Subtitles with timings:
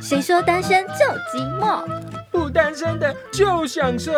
[0.00, 1.84] 谁说单身就寂寞？
[2.30, 4.12] 不单身的就享受。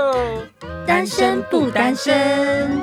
[0.87, 2.79] 单身不单身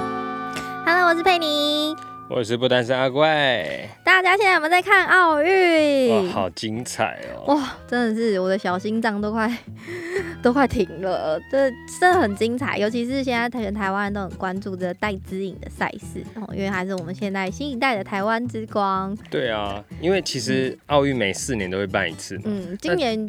[0.84, 1.96] ？Hello，我是佩妮。
[2.28, 3.88] 我是不单身阿怪。
[4.04, 6.28] 大家现在有没有在看奥运？
[6.28, 7.54] 哇，好精彩哦！
[7.54, 9.48] 哇，真的是我的小心脏都快
[10.48, 11.38] 都快停了。
[11.52, 11.70] 这
[12.00, 19.14] 真的很精彩，尤其是现在全台湾人都很关注这戴资颖的赛事哦，因为还是我们现在新一代的台湾之光。
[19.30, 22.44] 对啊，因为其实奥运每四年都会办一次嘛。
[22.46, 23.28] 嗯，今年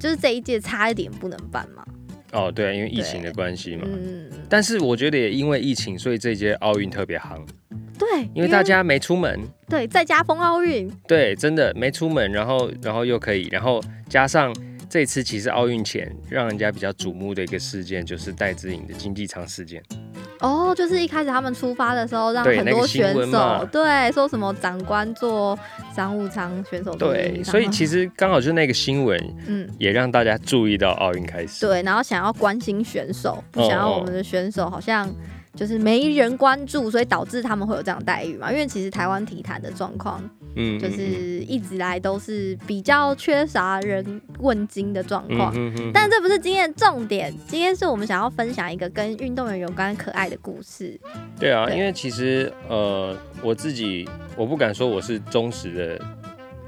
[0.00, 1.84] 就是这一届差一点不能办嘛。
[2.32, 3.84] 哦，对啊，因为疫情的关系嘛。
[3.86, 4.28] 嗯。
[4.48, 7.38] 但是我觉得也因为疫情，所以这届奥运特别夯。
[7.96, 14.52] 对，因为大家没出门，对，在家封奥运，对，真的没出门，然后，然后又可以，然后加上
[14.88, 19.82] 这次其实奥运前让人家比较瞩目的一个事件，就是戴资颖的经济舱事件。
[20.40, 25.58] 哦，就是一开始他们出发的时候，让很多选手对说什么长官坐
[25.94, 35.12] 商务舱，选手对，所以其实刚好就是那个新闻，嗯，也让大家注意到奥运开始，对，然后想要关心选手，不想要我们的选手好像。
[35.56, 38.52] 就是没人关注，所以导致他们会有这样待遇嘛？
[38.52, 40.22] 因为其实台湾体坛的状况，
[40.54, 45.54] 嗯，就是一直来都是比较缺乏人问津的状况。
[45.92, 50.98] 但这不是今天的重点，今天是我们想要分享一个跟运动员有关可爱的故事。
[51.38, 56.04] 对啊，因为其实呃，我自己我不敢说我是忠实的。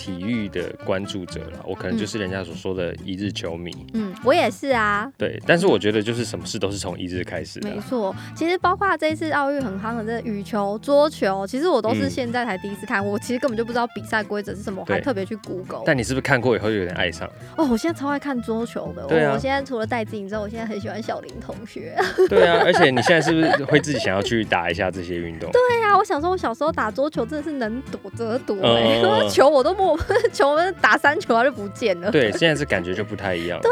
[0.01, 3.71] 体育的关注者了，我可能就是人家所说的一日球迷。
[3.93, 5.13] 嗯，我也是啊。
[5.19, 7.69] 对，但是我觉得就是什么事都是从一日开始的。
[7.69, 15.83] 没错，其实包括这一次奥运很夯的这羽球、桌球，其实我都是现在才第一次看，我其实根本就不知道比赛规则是什么，我还特别去 Google。
[15.85, 17.29] 但你是不是看过以后就有点爱上？
[17.59, 19.05] 哦，我现在超爱看桌球的。
[19.07, 19.35] 对啊。
[19.35, 21.95] 我现在除了戴资颖之后，我现在很喜欢小林同学。
[22.29, 25.51] 对啊，而且你现在是不是会自己想要去打一下这些运动？
[25.53, 29.90] 对啊，我想说，我小时候打桌球真的是能躲则躲，哎， 球我都摸
[30.33, 30.75] 球们。
[30.81, 32.11] 打三球他就不见了。
[32.11, 33.61] 对，现在是感觉就不太一样。
[33.61, 33.71] 对，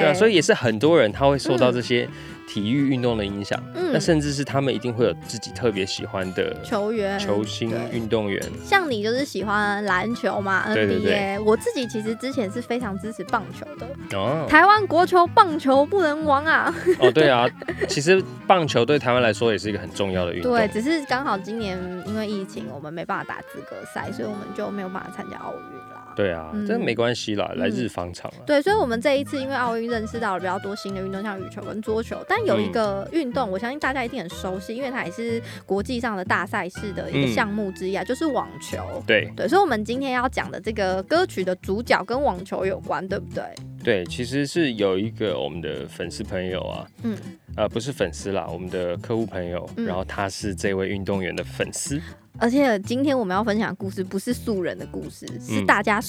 [0.00, 2.08] 对啊，所以也是很多人他会受到这些。
[2.46, 8.42] 体育运动的影响，嗯那甚至是他们一定会有自己特别喜欢的球员、球星、运动员。
[8.64, 11.42] 像你就是喜欢篮球嘛？NBA。
[11.42, 13.86] 我自己其实之前是非常支持棒球的。
[14.16, 14.46] 哦。
[14.48, 16.74] 台湾国球棒球不能亡啊！
[16.98, 17.48] 哦，对啊，
[17.88, 20.52] 其实棒球对台湾来说也是一个很重要的运动。
[20.52, 26.05] 对，只是刚好今年因为疫情，我们没办法打资格赛，所以我们就没有办法参加奥运啦。
[26.16, 38.78] 对啊，这没关系啦，来日方长对，所以我们这一次因为奥运认识到了比较多新的运动，像羽球跟桌球，但有一个运动，我相信大家一定很熟悉，因为它也是国际上的大赛事的一个项目之一啊，就是网球。
[39.06, 39.30] 对。
[39.36, 43.44] 对，所以，我们今天要讲的这个歌曲的主角跟网球有关，对不对？
[43.84, 47.16] 对，其实是有一个我们的粉丝朋友啊，嗯，
[47.56, 52.00] 呃，不是粉丝啦，我们的客户朋友，然后他是这位运动员的粉丝。
[52.38, 56.00] 而且今天我们要分享的故事不是素人的故事，是大家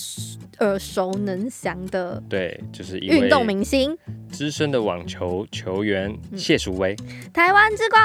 [0.60, 2.22] 耳熟能详的。
[2.30, 3.98] 对，就是运动明星，
[4.30, 6.96] 资深的网球球员谢淑薇，
[7.34, 8.02] 台湾之光。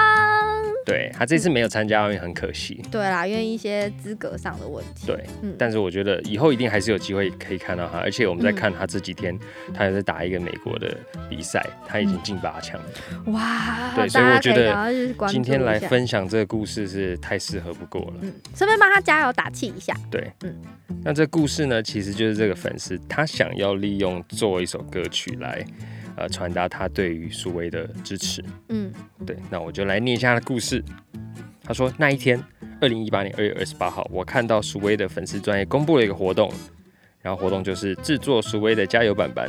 [0.85, 2.83] 对他这次没有参加奥运，很可惜。
[2.91, 5.07] 对啦，因为一些资格上的问题。
[5.07, 5.25] 对，
[5.57, 7.99] 但是我觉得以后一定还是有机会可以看到他。
[7.99, 9.39] 而且我们在看他这几天，
[9.73, 10.97] 他也在打一个美国的
[11.31, 12.81] 比赛，他已经进八强。
[13.27, 13.93] 哇！
[13.95, 18.12] 对，所以我觉得今天来分享这个故事是太适合不过了。
[18.21, 19.97] 嗯，顺便帮他加油打气一下。
[20.11, 20.55] 对，嗯，
[21.03, 25.65] 那这故事呢，其实就是这个粉丝他想要利用做一首歌曲来，
[26.17, 28.45] 呃，传达他对于苏威的支持。
[28.69, 28.93] 嗯，
[29.25, 30.85] 对，那我就来念一下他的故事。
[31.65, 32.43] 他说那一天，
[32.81, 36.53] 二零一八年二月二十八号，我看到苏威的粉丝专业公布了一个活动，
[37.21, 39.49] 然后活动就是制作苏威的加油板板，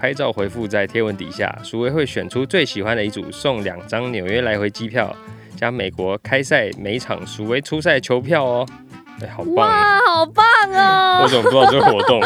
[0.00, 5.14] 拍照回复在贴文底下，苏威会选出最喜欢的一组，送两张纽约来回机票。
[5.60, 8.66] 加美国开赛每场属为初赛球票哦，
[9.22, 9.56] 哎，好棒！
[9.56, 11.20] 哇，好棒哦！
[11.22, 12.18] 我怎么不知道这个活动？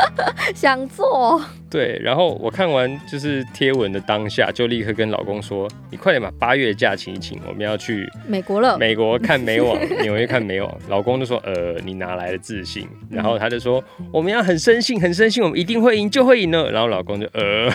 [0.54, 1.42] 想做。
[1.68, 8.78] 对，然后我看完就是贴文的当下，就立刻跟老公说：“你快点把八月假请一请，我们要去美国了。
[8.78, 17.68] 美国看美网， 纽约看美网。”老公就说：“呃，你哪来的自信？”然后他就说：“我们要很深信，很深信，我们一定会赢，就会赢了。”然后老公就呃，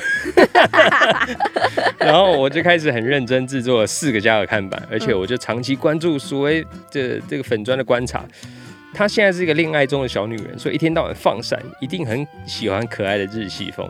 [2.00, 8.26] 然后我就开始很认真制作了四个加的看板，而且我就长期关注所谓这这个粉砖的观察。
[8.94, 13.90] 她现在是一个恋爱中的小女人，所以一天到晚放闪，一定很喜欢可爱的日系风。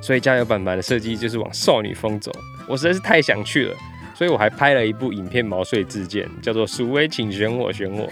[0.00, 2.32] 所以加油版版的设计就是往少女风走。
[2.66, 3.76] 我实在是太想去了，
[4.14, 8.08] 所以我还拍了一部影片毛遂自荐，叫做“鼠威，请选我，选我”，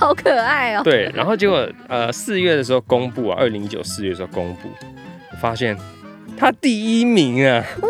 [0.00, 0.82] 好可爱哦。
[0.84, 4.70] 对，然后结果呃四月的时候公布啊，二零一九四月的时候公布，
[5.40, 5.76] 发现
[6.36, 7.64] 他第一名啊！
[7.82, 7.88] 哇！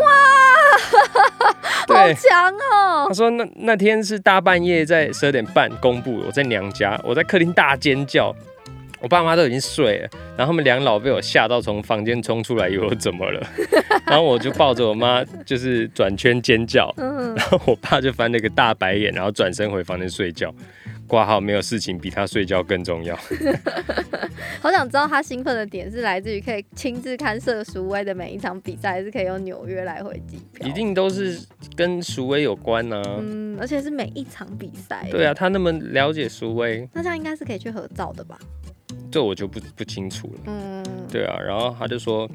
[1.88, 3.06] 好强哦！
[3.08, 8.34] 他说那那天是大半夜，在十二点半公布，我在娘家，我在客厅大尖叫，
[9.00, 13.40] 我爸妈都已经睡了，然后他们两老被我吓到，从房间冲出来，以为我怎么了？
[14.06, 20.52] 然后我就抱着我妈，就是转圈尖叫，然后我爸就翻了个大白眼，然后转身回房间睡觉。
[21.08, 23.18] 挂号没有事情比他睡觉更重要。
[24.60, 30.68] 好想知道他兴奋的点是来自于可以亲自看射鼠威的每一场比赛，还是可以用纽约来回机票？
[30.68, 31.40] 一定都是
[31.74, 33.02] 跟鼠威有关呢。
[33.20, 35.08] 嗯，而且是每一场比赛。
[35.10, 38.38] 对啊，他那么了解鼠威，那这样应该是可以去合照的吧？
[39.10, 40.40] 这我就不不清楚了。
[40.46, 42.28] 嗯，对啊，然后他就说，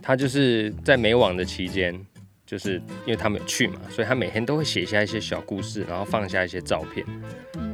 [0.00, 1.94] 他就是在美网的期间。
[2.52, 2.74] 就是
[3.06, 7.02] 因为他们有去嘛，所以他每天都会写下一些小故事，然后放下一些照片，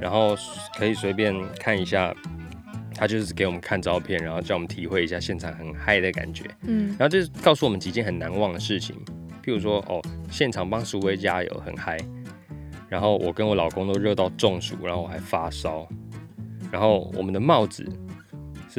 [0.00, 0.36] 然后
[0.78, 2.14] 可以随便看一下。
[2.94, 6.44] 他就是给我们看照片，然后叫我们体会一下现场很嗨的感觉。
[6.62, 8.96] 嗯，然后就是告诉我们几件很难忘的事情，
[9.44, 11.96] 譬如说哦，现场帮苏威加油很嗨，
[12.88, 15.88] 然后我跟我老公都热到中暑，然后我还发烧，
[16.72, 17.88] 然后我们的帽子。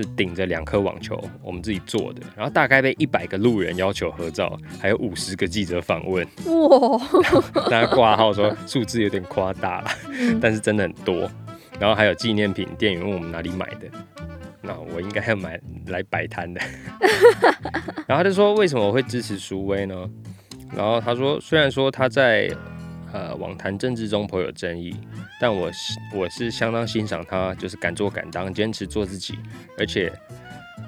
[0.02, 7.00] 是顶着两颗网球，我们自己做的，然后大概被一百个路人要求合照，还有五十个记者访问，哇！
[7.70, 9.92] 大家挂号说数字有点夸大了，
[10.42, 11.30] 但是真的很多。
[11.80, 13.88] 然后还有纪念品，店员问我们哪里买的，
[14.62, 16.62] 那我应该要买来摆摊的。
[18.08, 20.10] 然后他就说为什么我会支持苏威呢？
[20.76, 22.50] 然后他说虽然说他在。
[23.12, 24.96] 呃，网坛政治中颇有争议，
[25.42, 29.38] 但我是我是相当欣赏他，就是敢做敢当，坚持做自己，
[29.78, 30.12] 而且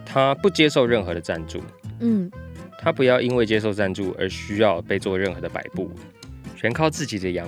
[0.06, 1.62] 他不接受任何的赞助，
[2.00, 2.30] 嗯，
[2.80, 5.90] 他不要因为接受赞助而需要被做任何的摆布，
[6.56, 7.48] 全靠自己的养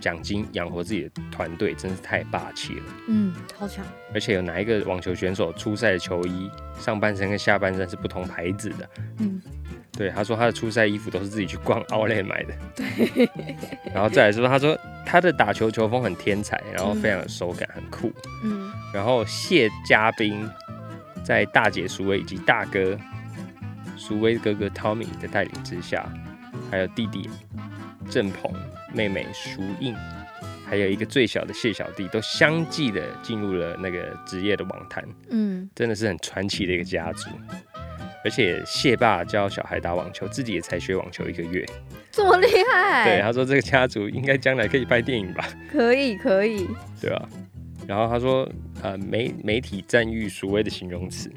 [0.00, 3.84] 奖金养活自己的团队，真是太霸气了，嗯，超强，
[4.14, 6.48] 而且有哪一个网球选手出赛的球衣
[6.78, 9.42] 上半身跟下半身是不同牌子的，嗯。
[9.96, 12.54] 对，他说他的初赛衣服都是自己去逛 奥莱买的。
[12.74, 13.28] 对，
[13.92, 18.10] 然后再来说，他说他的打球球风很天才，然后非常有手感，很酷。
[18.42, 20.48] 嗯，然后谢嘉宾
[21.22, 22.98] 在大姐苏威以及大哥
[23.98, 26.10] 苏威哥哥 Tommy 的带领之下，
[26.70, 27.28] 还有弟弟
[28.08, 28.50] 郑鹏、
[28.94, 29.94] 妹妹苏印，
[30.66, 35.04] 还有一个最小的谢小弟，都相继的进入了那个职业的网坛。
[35.28, 37.28] 嗯，真的是很传奇的一个家族。
[38.24, 41.64] 而且谢爸教小孩打网球，自己也才学网球一个月，
[42.10, 43.04] 这么厉害？
[43.04, 45.48] 对，他说这个家族应该将来可以拍电影吧？
[45.70, 46.68] 可以，可以，
[47.00, 47.28] 对吧？
[47.86, 48.48] 然后他说，
[48.82, 51.30] 呃，媒媒体赞誉所谓的形容词，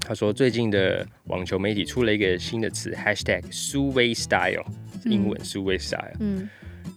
[0.00, 4.64] 他说最近的网球媒体出了一个新的词，#hashtag 苏威 style，
[5.04, 6.48] 英文苏威 style，嗯。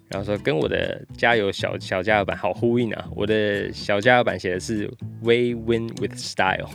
[0.07, 3.07] 然后说跟我的加油小小加油版好呼应啊！
[3.15, 4.85] 我的小加油版写的是
[5.21, 6.69] We win with style。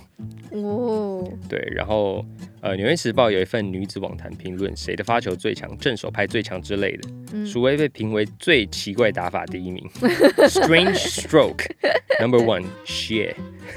[0.65, 2.25] 哦，对，然后
[2.61, 7.47] 呃，《纽约时报》有一份女子网坛评论，谁的发球最强，正手拍最强之类的。
[7.47, 9.85] 鼠威被评为最奇怪打法第一名，
[10.49, 11.67] Strange Stroke
[12.21, 13.35] Number One Shit。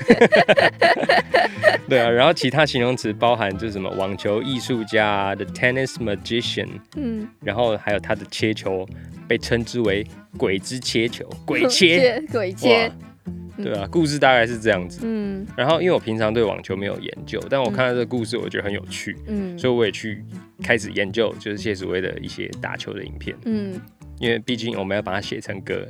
[1.89, 8.87] 对啊，然后其他形容词包含就是什么网球艺术家，The Tennis Magician，嗯，然后还有他的切球。
[9.27, 10.03] 被称之为
[10.39, 12.91] “鬼之切球”，鬼切，鬼切，
[13.57, 15.01] 对啊，故事大概是这样子。
[15.03, 19.15] 嗯，然后因为我平常对网球没有研究，但我看到这个故事，我觉得很有趣。
[19.27, 20.23] 嗯，所以我也去
[20.63, 23.35] 开始研究，就是谢淑薇的一些打球的影片。
[23.45, 23.79] 嗯，
[24.19, 25.85] 因为毕竟我们要把它写成歌，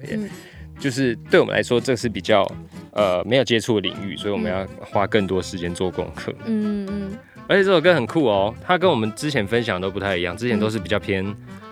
[0.79, 2.49] 就是对我们来说，这是比较
[2.93, 6.33] 呃没有接触的领域，所以我们要花更多时间做功课。
[6.45, 7.11] 嗯嗯，
[7.47, 11.25] 而且这首歌很酷哦，它跟我们之前分享都不太一样，之前都是比较偏。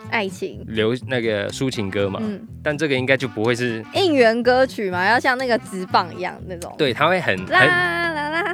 [0.10, 0.64] 爱情。
[0.68, 8.54] 流那个抒情歌嘛，嗯，但这个应该就不会是应援歌曲嘛，要像那个直棒一样那种，对，它会很啦啦啦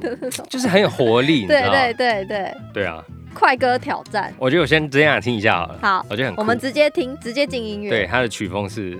[0.00, 3.02] 的那种， 就是很有活力，对对对对，对啊，
[3.34, 8.98] 快歌挑战，我觉得我先这样听一下好了，好，我觉得很，我们直接听，直接进音乐，对，它的曲风是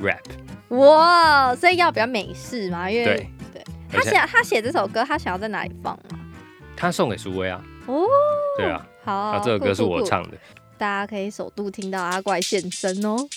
[0.00, 0.18] rap，
[0.68, 3.16] 哇，所以要比较美式嘛，因为对，
[3.52, 3.64] 对。
[3.88, 6.18] 他写他写这首歌，他想要在哪里放啊？
[6.76, 8.02] 他送给苏威啊，哦，
[8.58, 10.36] 对啊，好，这首歌是我唱的。
[10.78, 13.28] 大家可以首度听到阿怪现身哦，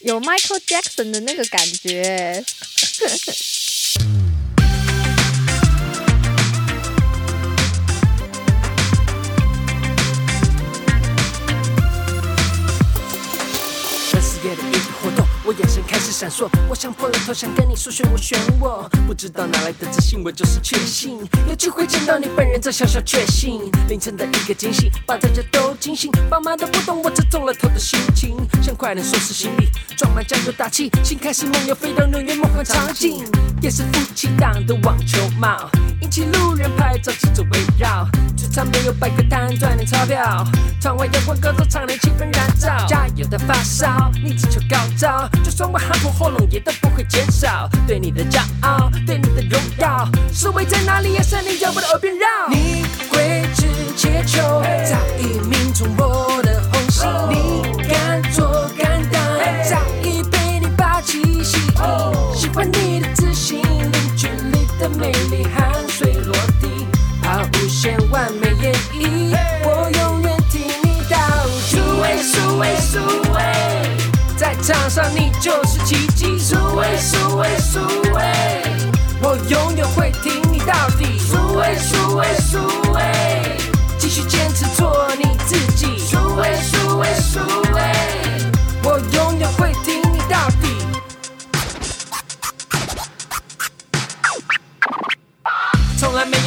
[0.00, 2.44] 有 Michael Jackson 的那个感觉。
[16.22, 21.18] 闪烁，我想破了头，想跟你说选我选我，不知道哪来的自信，我就是确信。
[21.48, 23.68] 有机会见到你本人，这小小确幸。
[23.88, 33.24] 凌晨的一个惊喜，把大家都惊醒，爸妈都不懂我这中了头的心情，想快点收拾行李，装满加油打气，心开始梦游，飞到纽约梦幻场景，
[33.60, 35.68] 也是夫妻档的网球帽，
[36.02, 40.46] 引起路人拍照记者围绕，这场没有摆个摊赚点钞票，
[40.80, 45.28] 窗外阳光高照，场内气氛燃烧，加油的发烧，你只求高照。
[45.42, 47.68] 就算我喊破喉咙也都不会减少。
[47.86, 51.22] 对你的骄傲，对你的荣耀，是围在哪里呀？
[51.22, 52.26] 声音在我的耳边绕。
[52.48, 53.66] 你挥之
[53.96, 54.61] 切求，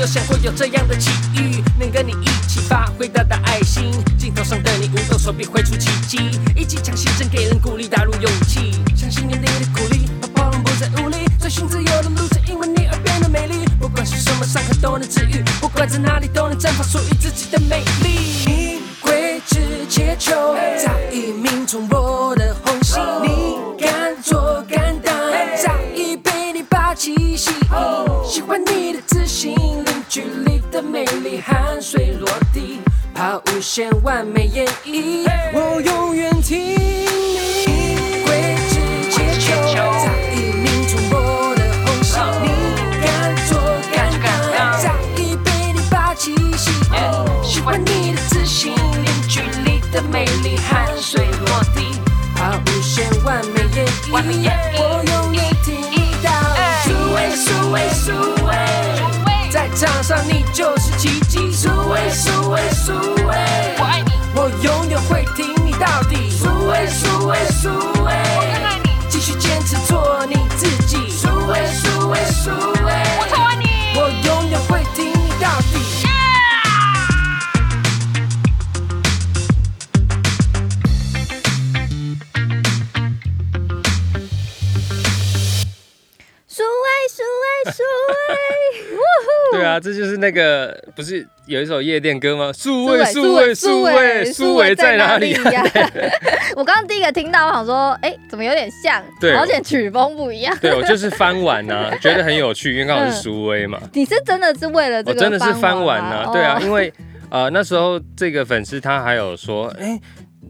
[0.06, 3.92] 有想过有这样的奇遇，能跟你一起发挥大大爱心。
[4.20, 8.72] 镜头上的你舞动手臂挥出奇迹，一起强心针给人鼓励，打入勇气。
[8.96, 13.66] 相信你的鼓励，把暴龙不再无力，追寻自由的路，正因为你而变得美丽。
[13.80, 18.45] 不管是什么伤痕都能治愈，不管在哪里都能绽放属于自己的美丽。
[33.76, 35.28] 限完美演绎。
[35.52, 38.80] 我永远听你挥之
[39.12, 42.16] 切求，早已命中我的红心。
[42.42, 42.48] 你
[43.04, 43.60] 敢做
[43.92, 44.08] 敢
[44.56, 47.44] 当，早已被你霸气吸引。
[47.44, 52.00] 喜欢你的自信，零距离的美丽，汗水落地，
[52.34, 54.10] 怕无限完美演绎。
[54.10, 56.62] 我永远听你到底。
[56.86, 58.08] 苏威，苏威，苏
[58.46, 58.50] 威，
[59.52, 61.52] 在场上你就是奇迹。
[61.52, 63.15] 苏威，苏威，苏威，我爱你，
[64.46, 66.30] 我永远会挺你到底。
[66.30, 67.70] 数位数位数
[68.04, 71.10] 位，我爱你，继续坚持做你自己。
[90.16, 92.50] 就是那个不是有一首夜店歌吗？
[92.54, 95.64] 数位，苏数位，数位，数位在哪里呀？
[96.56, 99.04] 我刚刚第一个听到，我想说，哎，怎么有点像？
[99.20, 100.58] 对而且曲风不一样。
[100.62, 103.78] 对，我就是翻玩呐， 觉得很有趣，因为刚好是苏威嘛。
[103.94, 105.18] 你是真的是为了这个？
[105.18, 106.94] 我真的是翻玩吗呐，对啊，哦因为
[107.30, 110.00] 呃那时候这个粉丝他还有说，哎。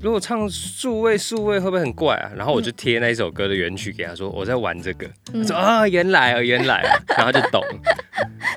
[0.02, 2.32] 如果唱数位数位会不会很怪啊？
[2.36, 5.08] 然后我就贴那一首歌的原曲给他说，我在玩这个。
[5.34, 7.62] 他说啊，原来啊，原来啊， 然后他就懂。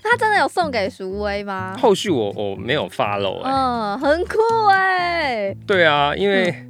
[0.03, 1.77] 他真的有送给淑薇吗？
[1.79, 4.39] 后续我我没有 follow 哎、嗯，很酷
[4.71, 5.55] 哎！
[5.67, 6.67] 对啊，因为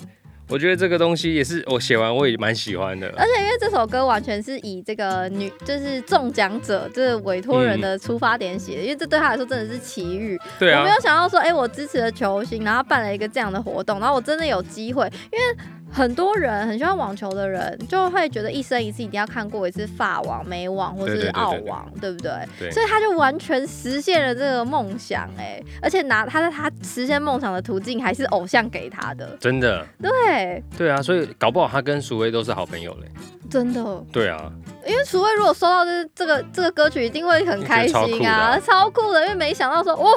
[0.48, 3.06] 我觉得这个东西也是我写完我也蛮喜欢的。
[3.16, 10.38] 而且因为这首歌完全是以这个女，就是中奖者这个委托人的出发点写的，因为这对他来说真的是奇遇。
[10.58, 22.30] 对啊我没，有想到说，哎、我支持了球星，然后办了一个这样的活动，然后我真的有机会，因为很多人很喜欢网球的人，就会觉得一生一次一定要看过一次法网、美网或是澳网，对不对？
[22.58, 33.08] 对所以他就完全实现了这个梦想，哎，而且拿他在他实现梦想的途径还是偶像给他的，真的，对，对啊，所以搞不好他跟苏威都是好朋友嘞。
[33.50, 34.04] 真的。
[34.12, 34.52] 对啊，
[34.86, 39.22] 因为楚薇如果收到这这个这个歌曲，一定会很开心啊，超酷的。
[39.22, 40.10] 因为没想到说，哇，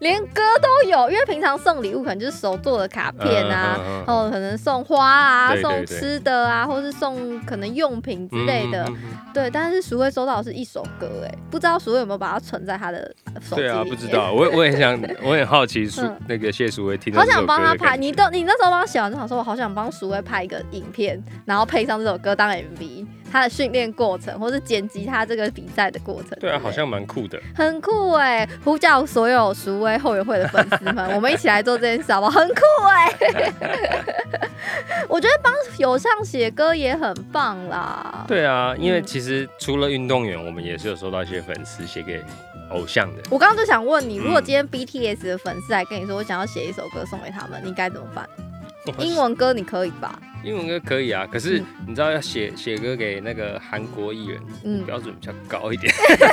[0.00, 1.10] 连歌都有。
[1.10, 8.86] 因为平常送礼物可能就是手做的卡片啊，嗯嗯嗯嗯哦，可能送花啊，送吃的啊，或是送可能用品之类的。
[9.32, 12.98] 对，但是淑慧收到的是一首歌，哎，不知道淑慧有没有把它存在他的
[13.40, 13.72] 手机里面？
[13.74, 26.38] 对啊，不知道，我我也想， 我很好奇苏嗯那个谢淑薇听到好想帮他拍，你都你那时候帮他写完就想说，我好想帮淑薇拍一个影片，然后配上这首歌当 MV，他的训练过程，或是剪辑他这个比赛的过程。
[26.38, 27.36] 对啊，好像蛮酷的。
[27.52, 28.48] 很酷哎！
[28.62, 32.38] 呼叫所有熟威后援会的粉丝们，我们一起来做这件事好不好？
[32.38, 33.12] 很酷哎！
[35.08, 38.24] 我觉得帮友上写歌也很棒啦。
[38.28, 42.22] 对啊，因为嗯其实除了运动员，我们也是有收到一些粉丝写给
[42.70, 43.22] 偶像的。
[43.30, 48.28] 我刚刚就想问你，如果嗯今天 BTS 的粉丝来跟你说，我想要写一首歌送给他们，你该怎么办？
[48.98, 50.18] 英文歌你可以吧？
[50.44, 55.90] 英文歌可以啊，可是嗯你知道要写写歌给那个韩国艺人，嗯，标准比较高一点，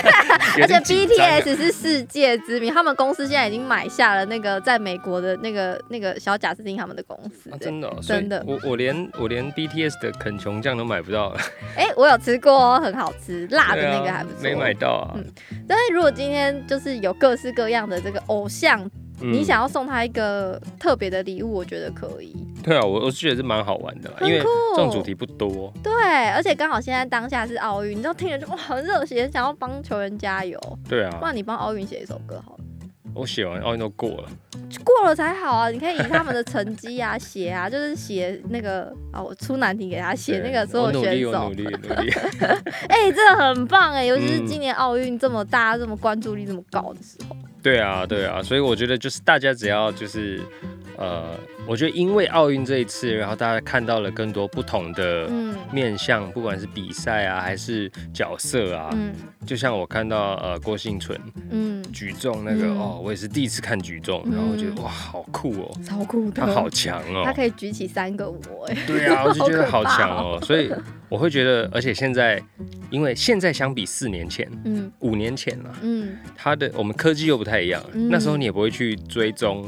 [0.62, 7.58] 而且 BTS 是世界知名，他们公司现在已经买下了那个在美国的那个那个小贾斯汀他们的公司啊。
[7.62, 11.34] 真的哦、真的我我连我连 BTS 的肯琼酱都买不到，
[11.78, 14.42] 哎、我有吃过哦，很好吃，辣的那个还不错。
[14.44, 15.16] 没买到啊。
[15.16, 15.24] 嗯
[15.68, 18.90] 但是如果今天就是有各式各样的这个偶像
[19.22, 22.36] 你想要送他一个特别的礼物，我觉得可以。
[22.64, 24.42] 对啊，我我是觉得是蛮好玩的，因为
[24.76, 25.72] 这种主题不多。
[25.82, 25.94] 对，
[26.30, 30.60] 而且刚好现在当下是奥运，你知道听着就哇很热血，想要帮球员加油。
[30.88, 32.64] 对啊，不然你帮奥运写一首歌好了。
[33.14, 34.30] 我写完奥运都过了，
[34.86, 35.70] 过了才好啊！
[35.70, 41.50] 你可以以他们的成绩啊写啊，就是写那个啊，我出难题给他写那个所有选手。
[41.50, 42.12] 努力，努力，努力。
[42.88, 47.36] 哎，真的很棒哎，尤其是今年奥运这么大、这么关注力这么高的时候。
[47.62, 50.42] 对啊，对啊，所以我觉得就是大家只要就是。
[50.98, 55.30] 呃，我觉得因为奥运这一次，然后大家看到了更多不同的
[55.72, 58.90] 面向，不管是比赛啊，还是角色啊。
[58.94, 59.14] 嗯，
[59.46, 61.20] 就像我看到呃郭幸存，
[61.50, 70.72] 嗯，举重那个哦，我也是第一次看举重，然后我觉得哇，好酷哦，超酷的，他好强哦，他可以举起三个我，哎，对啊， 我就觉得好强哦，所以
[71.10, 72.42] 我会觉得，而且现在，
[72.90, 79.66] 因为现在相比四年前，嗯，五年前了，嗯，他的我们科技又不太一样，那时候你也不会去追踪。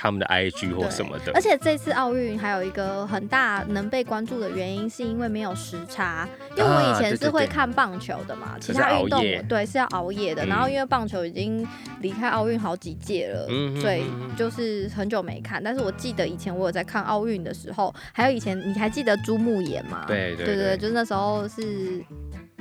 [0.00, 6.28] 他们的 IG 或什么的，而且这次奥运还有一个很大能被关注的原因，是因为没有时差。
[6.56, 10.46] 因为我以前是会看棒球的嘛，其他运动对是要熬夜的。
[10.46, 11.66] 然后因为棒球已经
[12.00, 13.46] 离开奥运好几届了，
[13.80, 14.04] 所以
[14.36, 15.60] 就是很久没看。
[15.62, 20.04] 但是我记得以前我有在看奥运的时候，还有以前你还记得朱木炎吗？
[20.06, 22.00] 对对对，就是那时候是。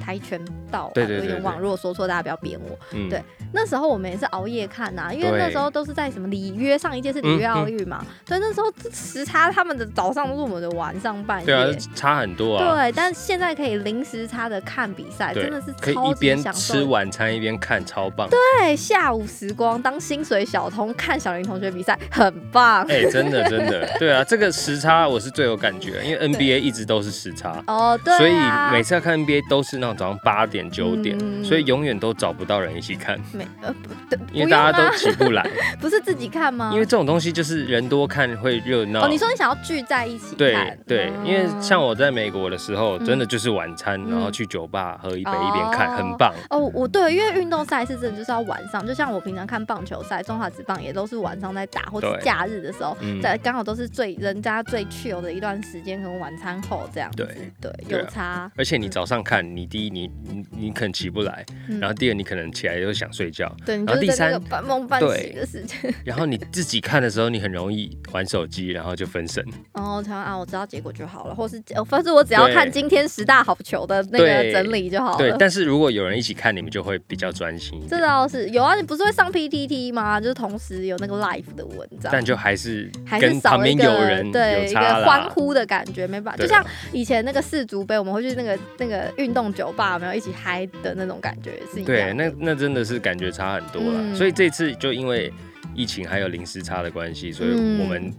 [0.08, 0.40] 跆拳
[0.72, 2.78] 道，对有点网络说错，大家不要扁我。
[3.10, 3.22] 对，
[3.52, 12.76] 那时候我们也是熬夜看呐，因为那时候都是在什么里约，上一届是里约奥运嘛，所以那时候时差他们的早上都是我们的晚上半夜，对啊，差很多啊。
[12.76, 18.30] 对，但现在可以零时差的看比赛，真的是可以一边吃晚餐一边看，超棒。
[18.30, 22.86] 对，下午时光当薪水小偷看小林同学比赛，很棒。
[22.88, 28.32] 哎，真的真的， 对啊，这个时差我是最有感觉，因为 NBA 一直都是时差哦，对，所以
[28.72, 29.97] 每次要看 NBA 都是那种。
[29.98, 33.20] 早上八点九点，所以永远都找不到人一起看。
[33.34, 35.46] 没呃不， 因为大家都起不来。
[35.82, 36.70] 不是自己看吗？
[36.74, 39.06] 因为这种东西就是人多看会热闹。
[39.06, 46.34] 哦，你说你想要聚在一起看对对，因为像我在美国的时候，真的就是晚餐，然后去酒吧喝一杯一边看，很棒。
[46.50, 57.10] 哦，我对，因为运动赛事真的就是要晚上，就像我平常看棒球赛，中华职棒也都是晚上在打，或者假日的时候，在刚好都是最人家最去游的一段时间，可能晚餐后这样。
[57.15, 57.26] 对
[57.60, 58.52] 对，有差。
[58.56, 59.87] 而且你早上看，你第一。
[59.89, 61.45] 你你你可能起不来，
[61.80, 69.43] 然后第二你可能起来又想睡觉，对，然后第三半梦半醒的时间，然后你自己看的时候，你很容易玩手机，然后就分神。
[69.73, 75.17] 哦，他啊，我知道结果就好了，或是反正我只要看今天十大好球的那个整理就好了。
[75.17, 77.82] 对，但是如果有人一起看，你们就会比较专心。
[77.89, 80.19] 这倒是有啊，你不是会上 PTT 吗？
[80.19, 89.98] 就是同时有那个 live 的文章，但就还是还是旁边有人对一个欢呼的感觉，没办法，就像以前那个世足杯，我们会去那个那个运动酒吧。
[89.98, 94.13] 没有一起嗨的那种感觉是一样，对，那那真的是感觉差很多了。
[94.13, 95.32] 所以这次就因为
[95.74, 98.12] 疫情还有零时差的关系，所以我们。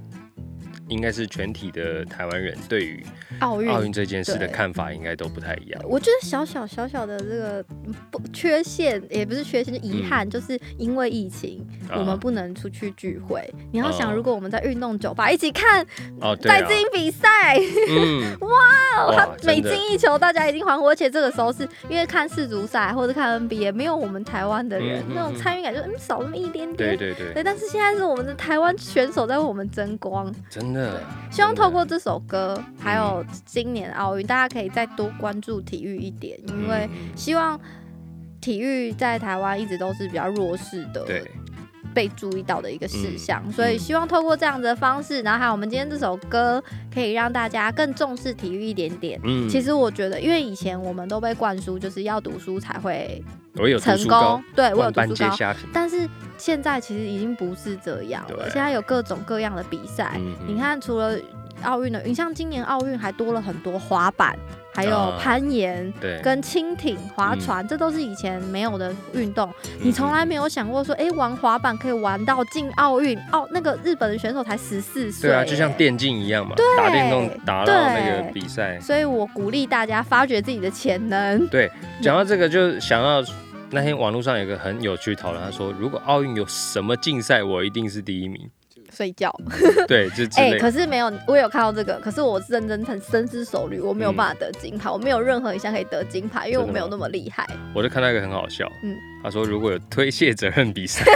[0.88, 3.05] 应该是全体的台湾人对于
[3.40, 5.83] 奥运奥运这件事的看法应该都不太一样。
[5.85, 7.64] 我觉得小小小小的这个
[8.11, 13.42] 不缺陷，也不是缺陷，就遗憾，就是因为疫情，我们不能出去聚会。
[13.72, 15.85] 你要想，如果我们在运动酒吧一起看
[16.20, 17.59] 哦，在进比赛，
[17.90, 20.88] 嗯， 哇，他每进一球，大家已经欢呼。
[20.88, 26.77] 而且这个时候是因为看世足赛或者看 NBA，没有我们台湾的人，那种参与感就嗯少那么一点点。
[26.77, 27.35] 对对对。
[27.35, 30.77] 对，但是现在是我们的台湾选手在为我们争光，真的。
[31.30, 37.58] 希望透过这首歌，还有今年奥运，大家可以再多关注体育一点，因为希望
[38.40, 41.30] 体育在台湾一直都是比较弱势的，对，
[41.92, 43.42] 被注意到的一个事项。
[43.52, 46.62] 所以希望透过这样子的方式，然后还有我们今天这首歌，
[46.92, 49.20] 可以让大家更重视体育一点点。
[49.24, 53.22] 嗯，其实我觉得，因为以前我们都被灌输就是要读书才会。
[53.60, 56.08] 我有成功，对我有读书高，但是
[56.38, 58.48] 现在其实已经不是这样了。
[58.51, 61.18] 现在有各种各样的比赛，你看，除了
[61.64, 64.38] 奥运的，你像今年奥运还多了很多滑板，
[64.72, 69.53] 还有攀岩，对，跟轻艇、划船，这都是以前没有的运动。
[69.81, 73.18] 你从来没有想过说，哎，玩滑板可以玩到进奥运？
[73.33, 78.79] 奥那个日本的选手才十四岁，对啊，就像电竞一样嘛，打电动打到那个比赛。
[78.79, 81.44] 所以我鼓励大家发掘自己的潜能。
[81.48, 81.68] 对，
[82.01, 83.20] 讲到这个，就想要。
[83.70, 88.48] 那天网络上有个很有趣讨论，他说如果奥运有什么竞赛，我一定是第一名。
[88.90, 89.31] 睡觉。
[89.87, 97.46] 对，就 哎，可是没有，我有看到这个，可是我认真很深思熟虑，我没有办法得金牌，我没有任何一项可以得金牌，因为我没有那么厉害。
[97.74, 101.04] 我就看到一个很好笑，嗯，他说如果有推卸责任比赛，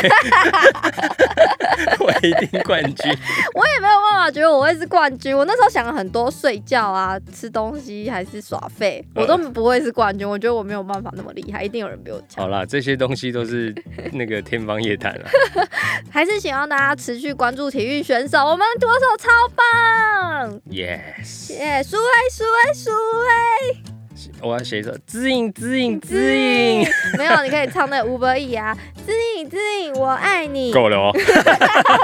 [1.98, 3.16] 我一定冠军。
[3.54, 5.36] 我也没有办法觉得我会是冠军。
[5.36, 10.28] 我那时候想了很多，睡觉啊，吃东西还是耍废，我都不会是冠军。
[10.28, 12.44] 我觉得我没有办法那么厉害，一定有人比我强。
[12.44, 13.74] 好啦，这些东西都是
[14.12, 15.26] 那个天方夜谭了。
[16.10, 23.91] 还是希望大家持续关注体育选手，我们左手超棒！Yes，耶，苏威苏威苏威。
[24.40, 26.84] 我要写一首《知影知影知影》，
[27.18, 30.70] 没有，你可以唱那吴伯义啊，《知影知影我爱你》。
[30.74, 31.10] 够了哦，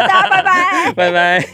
[0.08, 1.44] 大家拜拜，拜拜。